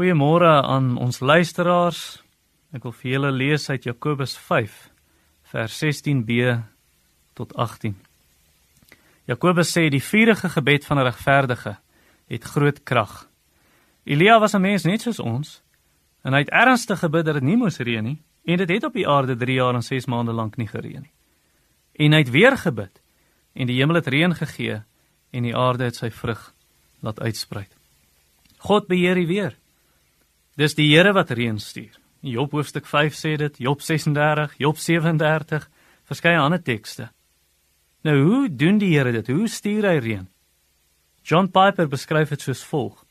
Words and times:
Goeiemôre 0.00 0.62
aan 0.64 0.96
ons 0.96 1.18
luisteraars. 1.20 2.22
Ek 2.72 2.86
wil 2.86 2.94
vir 3.02 3.10
julle 3.10 3.30
lees 3.36 3.66
uit 3.68 3.84
Jakobus 3.84 4.32
5 4.40 4.72
vers 5.52 5.74
16b 5.76 6.54
tot 7.36 7.52
18. 7.52 7.98
Jakobus 9.28 9.74
sê 9.76 9.90
die 9.92 10.00
vurige 10.00 10.48
gebed 10.54 10.88
van 10.88 10.98
'n 11.02 11.04
regverdige 11.04 11.74
het 12.32 12.44
groot 12.44 12.80
krag. 12.82 13.28
Elia 14.08 14.40
was 14.40 14.54
'n 14.54 14.62
mens 14.62 14.88
net 14.88 15.02
soos 15.02 15.20
ons 15.20 15.60
en 16.24 16.32
hy 16.32 16.38
het 16.38 16.54
ernstig 16.64 16.98
gebid 16.98 17.24
dat 17.24 17.34
dit 17.34 17.44
nie 17.44 17.56
moes 17.56 17.78
reën 17.78 18.04
nie 18.04 18.22
en 18.44 18.56
dit 18.56 18.68
het 18.68 18.84
op 18.84 18.94
die 18.94 19.08
aarde 19.08 19.36
3 19.36 19.54
jaar 19.54 19.74
en 19.74 19.82
6 19.82 20.06
maande 20.06 20.32
lank 20.32 20.56
nie 20.56 20.68
gereën 20.68 21.02
nie. 21.02 21.12
En 21.92 22.12
hy 22.12 22.18
het 22.18 22.30
weer 22.30 22.56
gebid 22.56 23.02
en 23.52 23.66
die 23.66 23.76
hemel 23.76 23.96
het 23.96 24.06
reën 24.06 24.34
gegee 24.34 24.82
en 25.30 25.42
die 25.42 25.56
aarde 25.56 25.84
het 25.84 25.96
sy 25.96 26.10
vrug 26.10 26.54
laat 27.00 27.20
uitsprei. 27.20 27.68
God 28.58 28.86
beheer 28.86 29.14
die 29.14 29.26
weer. 29.26 29.59
Dis 30.58 30.74
die 30.74 30.88
Here 30.90 31.12
wat 31.12 31.30
reën 31.30 31.58
stuur. 31.58 31.94
Job 32.20 32.52
hoofstuk 32.52 32.86
5 32.86 33.14
sê 33.14 33.36
dit, 33.36 33.58
Job 33.58 33.80
36, 33.80 34.56
Job 34.58 34.76
37, 34.76 35.68
verskeie 36.04 36.38
ander 36.38 36.62
tekste. 36.62 37.10
Nou 38.02 38.16
hoe 38.22 38.48
doen 38.48 38.78
die 38.78 38.96
Here 38.96 39.12
dit? 39.12 39.28
Hoe 39.28 39.48
stuur 39.48 39.86
hy 39.86 39.98
reën? 39.98 40.26
John 41.22 41.50
Piper 41.52 41.88
beskryf 41.88 42.32
dit 42.34 42.42
soos 42.42 42.64
volg: 42.64 43.04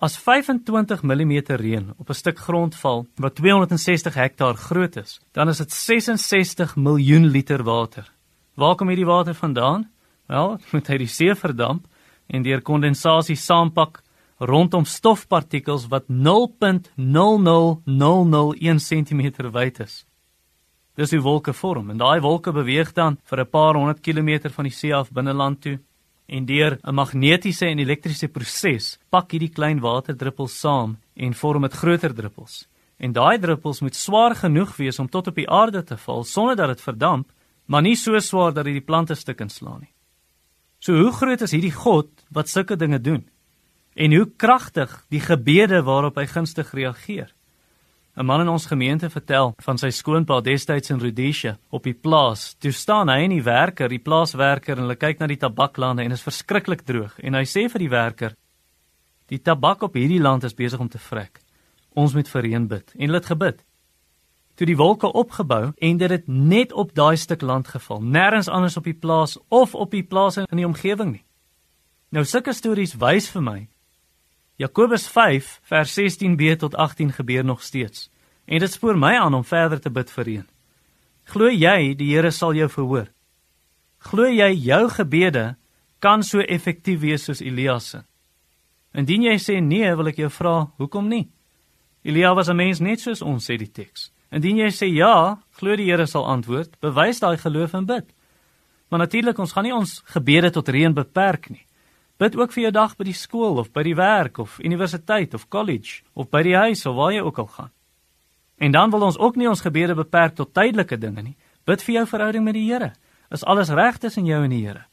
As 0.00 0.16
25 0.18 1.02
mm 1.02 1.32
reën 1.60 1.92
op 1.96 2.08
'n 2.10 2.14
stuk 2.14 2.38
grond 2.38 2.74
val 2.74 3.06
wat 3.16 3.34
260 3.34 4.14
hektaar 4.14 4.54
groot 4.54 4.96
is, 4.96 5.20
dan 5.32 5.48
is 5.48 5.58
dit 5.58 5.72
66 5.72 6.76
miljoen 6.76 7.26
liter 7.26 7.62
water. 7.62 8.10
Waar 8.54 8.74
kom 8.74 8.88
hierdie 8.88 9.06
water 9.06 9.34
vandaan? 9.34 9.90
Wel, 10.26 10.58
moet 10.72 10.86
hy 10.86 10.96
die 10.96 11.06
see 11.06 11.34
verdamp 11.34 11.86
en 12.26 12.42
deur 12.42 12.62
kondensasie 12.62 13.36
saampak 13.36 14.02
rondom 14.40 14.84
stofpartikels 14.84 15.86
wat 15.92 16.04
0.00001 16.08 16.88
cm 18.88 19.22
wyd 19.52 19.80
is. 19.84 20.06
Dis 20.96 21.12
hoe 21.14 21.20
wolke 21.20 21.52
vorm 21.52 21.90
en 21.92 21.98
daai 22.00 22.20
wolke 22.24 22.52
beweeg 22.52 22.92
dan 22.96 23.18
vir 23.24 23.40
'n 23.40 23.50
paar 23.50 23.74
honderd 23.74 24.00
kilometer 24.00 24.50
van 24.50 24.64
die 24.64 24.72
see 24.72 24.94
af 24.94 25.12
binne 25.12 25.32
land 25.32 25.60
toe 25.60 25.78
en 26.26 26.44
deur 26.44 26.78
'n 26.82 26.94
magnetiese 26.94 27.66
en 27.66 27.78
elektriese 27.78 28.28
proses 28.28 28.98
pak 29.10 29.30
hierdie 29.30 29.52
klein 29.52 29.80
waterdruppels 29.80 30.60
saam 30.60 30.98
en 31.14 31.34
vorm 31.34 31.62
dit 31.62 31.72
groter 31.72 32.14
druppels. 32.14 32.68
En 32.98 33.12
daai 33.12 33.38
druppels 33.38 33.80
moet 33.80 33.94
swaar 33.94 34.34
genoeg 34.34 34.76
wees 34.76 34.98
om 34.98 35.08
tot 35.08 35.26
op 35.26 35.34
die 35.34 35.50
aarde 35.50 35.82
te 35.82 35.96
val 35.96 36.24
sonder 36.24 36.56
dat 36.56 36.68
dit 36.68 36.80
verdamp, 36.80 37.32
maar 37.66 37.82
nie 37.82 37.96
so 37.96 38.18
swaar 38.18 38.52
dat 38.52 38.64
dit 38.64 38.74
die 38.74 38.84
plante 38.84 39.14
stuk 39.14 39.40
inslaan 39.40 39.80
nie. 39.80 39.92
So 40.78 40.92
hoe 40.92 41.12
groot 41.12 41.40
is 41.40 41.52
hierdie 41.52 41.72
God 41.72 42.08
wat 42.30 42.48
sulke 42.48 42.76
dinge 42.76 43.00
doen? 43.00 43.29
En 44.00 44.14
hoe 44.14 44.30
kragtig 44.36 45.04
die 45.12 45.20
gebede 45.20 45.82
waarop 45.84 46.16
hy 46.16 46.24
gunstig 46.26 46.70
reageer. 46.72 47.34
'n 48.16 48.24
Man 48.24 48.40
in 48.40 48.48
ons 48.48 48.66
gemeente 48.66 49.10
vertel 49.10 49.52
van 49.56 49.78
sy 49.78 49.90
skoonpa 49.90 50.40
destyds 50.40 50.90
in 50.90 50.98
Rhodesia 50.98 51.58
op 51.68 51.84
die 51.84 51.94
plaas. 51.94 52.54
Toe 52.54 52.72
staan 52.72 53.08
hy 53.08 53.24
en 53.24 53.30
die 53.30 53.42
werker, 53.42 53.88
die 53.88 54.00
plaaswerker 54.00 54.76
en 54.76 54.82
hulle 54.82 54.96
kyk 54.96 55.18
na 55.20 55.26
die 55.26 55.36
tabaklande 55.36 56.02
en 56.02 56.12
is 56.12 56.24
verskriklik 56.24 56.82
droog 56.82 57.18
en 57.20 57.34
hy 57.34 57.44
sê 57.44 57.68
vir 57.68 57.78
die 57.78 57.88
werker: 57.88 58.34
"Die 59.28 59.38
tabak 59.38 59.82
op 59.82 59.94
hierdie 59.94 60.20
land 60.20 60.44
is 60.44 60.54
besig 60.54 60.80
om 60.80 60.88
te 60.88 60.98
vrek. 60.98 61.40
Ons 61.94 62.14
moet 62.14 62.28
vir 62.28 62.42
reën 62.42 62.68
bid." 62.68 62.92
En 62.94 63.06
hulle 63.06 63.20
het 63.20 63.26
gebid. 63.26 63.64
Toe 64.54 64.66
die 64.66 64.76
wolke 64.76 65.12
opgebou 65.12 65.72
en 65.76 65.96
dit 65.96 66.10
het 66.10 66.28
net 66.28 66.72
op 66.72 66.94
daai 66.94 67.16
stuk 67.16 67.42
land 67.42 67.68
geval, 67.68 68.00
nêrens 68.00 68.48
anders 68.48 68.76
op 68.76 68.84
die 68.84 68.98
plaas 69.00 69.38
of 69.48 69.74
op 69.74 69.90
die 69.90 70.04
plase 70.04 70.46
in 70.50 70.56
die 70.56 70.66
omgewing 70.66 71.12
nie. 71.12 71.24
Nou 72.10 72.24
sulke 72.24 72.52
stories 72.52 72.96
wys 72.96 73.28
vir 73.30 73.42
my 73.42 73.69
Jakobus 74.60 75.08
5 75.08 75.60
vers 75.62 75.98
16b 75.98 76.56
tot 76.60 76.74
18 76.74 77.12
gebeur 77.12 77.44
nog 77.44 77.62
steeds. 77.62 78.10
En 78.44 78.58
dit 78.58 78.72
spoor 78.72 78.98
my 78.98 79.14
aan 79.16 79.34
om 79.34 79.44
verder 79.44 79.80
te 79.80 79.90
bid 79.90 80.10
vir 80.12 80.24
reën. 80.24 80.46
Glo 81.32 81.48
jy 81.48 81.94
die 81.96 82.10
Here 82.12 82.30
sal 82.30 82.52
jou 82.52 82.68
verhoor? 82.68 83.06
Glo 84.10 84.28
jy 84.28 84.50
jou 84.60 84.82
gebede 84.92 85.54
kan 85.98 86.20
so 86.22 86.44
effektief 86.44 87.00
wees 87.00 87.24
soos 87.24 87.40
Elias 87.40 87.88
se? 87.94 88.02
Indien 88.92 89.24
jy 89.30 89.38
sê 89.40 89.56
nee, 89.64 89.94
wil 89.96 90.12
ek 90.12 90.20
jou 90.20 90.28
vra, 90.34 90.54
hoekom 90.76 91.08
nie? 91.08 91.30
Elia 92.04 92.34
was 92.34 92.50
'n 92.50 92.56
mens 92.56 92.80
net 92.80 93.00
soos 93.00 93.22
ons 93.22 93.48
sê 93.48 93.56
die 93.56 93.72
teks. 93.72 94.10
Indien 94.30 94.58
jy 94.58 94.68
sê 94.68 94.92
ja, 94.92 95.38
glo 95.56 95.76
die 95.76 95.88
Here 95.88 96.06
sal 96.06 96.26
antwoord, 96.26 96.80
bewys 96.80 97.20
daai 97.20 97.38
geloof 97.38 97.74
en 97.74 97.86
bid. 97.86 98.12
Maar 98.90 98.98
natuurlik, 98.98 99.38
ons 99.38 99.52
gaan 99.52 99.64
nie 99.64 99.74
ons 99.74 100.02
gebede 100.04 100.50
tot 100.50 100.68
reën 100.68 100.92
beperk 100.94 101.48
nie. 101.50 101.64
Bid 102.20 102.36
ook 102.36 102.52
vir 102.52 102.66
jou 102.66 102.72
dag 102.76 102.96
by 102.98 103.06
die 103.08 103.16
skool 103.16 103.58
of 103.62 103.70
by 103.72 103.82
die 103.86 103.96
werk 103.96 104.38
of 104.42 104.58
universiteit 104.60 105.34
of 105.34 105.48
college 105.48 106.02
of 106.12 106.28
by 106.28 106.42
die 106.44 106.56
huis 106.56 106.84
of 106.86 106.98
waar 106.98 107.14
jy 107.14 107.22
ook 107.24 107.38
al 107.40 107.48
gaan. 107.48 107.70
En 108.60 108.74
dan 108.76 108.90
wil 108.92 109.06
ons 109.06 109.16
ook 109.18 109.38
nie 109.40 109.48
ons 109.48 109.62
gebede 109.64 109.96
beperk 109.96 110.34
tot 110.36 110.52
tydelike 110.52 110.98
dinge 111.00 111.22
nie. 111.24 111.36
Bid 111.64 111.80
vir 111.82 111.94
jou 111.94 112.06
verhouding 112.10 112.44
met 112.44 112.58
die 112.58 112.66
Here. 112.68 112.92
Is 113.32 113.44
alles 113.44 113.70
reg 113.72 113.98
tussen 113.98 114.26
jou 114.28 114.42
en 114.44 114.52
die 114.52 114.60
Here? 114.66 114.84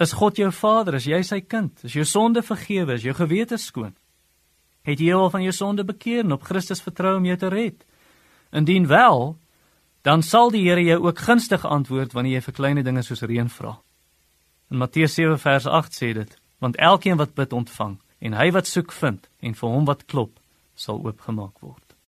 Is 0.00 0.16
God 0.16 0.40
jou 0.40 0.48
Vader? 0.52 0.96
Is 0.96 1.04
jy 1.04 1.20
sy 1.22 1.42
kind? 1.44 1.84
Is 1.84 1.92
jou 1.92 2.06
sonde 2.08 2.40
vergewe? 2.42 2.96
Is 2.96 3.04
jou 3.04 3.12
gewete 3.14 3.58
skoon? 3.60 3.92
Het 4.88 5.00
jy 5.04 5.12
al 5.12 5.28
van 5.30 5.44
jou 5.44 5.52
sonde 5.52 5.84
bekeer 5.84 6.24
en 6.24 6.32
op 6.32 6.48
Christus 6.48 6.80
vertrou 6.80 7.18
om 7.18 7.28
jou 7.28 7.36
te 7.36 7.52
red? 7.52 7.84
Indien 8.50 8.88
wel, 8.88 9.36
dan 10.08 10.24
sal 10.24 10.48
die 10.50 10.64
Here 10.64 10.80
jou 10.88 11.02
ook 11.04 11.20
gunstig 11.20 11.68
antwoord 11.68 12.16
wanneer 12.16 12.38
jy 12.38 12.44
vir 12.48 12.56
klein 12.56 12.84
dinge 12.84 13.04
soos 13.04 13.20
reën 13.28 13.52
vra. 13.52 13.76
In 14.70 14.78
Matteus 14.78 15.14
7 15.14 15.38
vers 15.38 15.66
8 15.66 15.92
sê 15.92 16.12
dit: 16.14 16.38
Want 16.58 16.76
elkeen 16.76 17.16
wat 17.16 17.34
bid 17.34 17.52
ontvang 17.52 17.98
en 18.18 18.32
hy 18.38 18.50
wat 18.54 18.66
soek 18.70 18.92
vind 18.92 19.26
en 19.40 19.54
vir 19.54 19.68
hom 19.68 19.84
wat 19.88 20.04
klop 20.06 20.36
sal 20.74 21.02
oopgemaak 21.02 21.58
word. 21.58 21.89